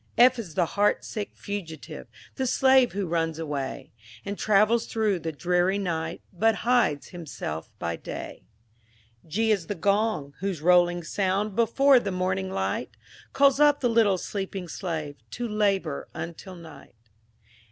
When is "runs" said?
3.05-3.37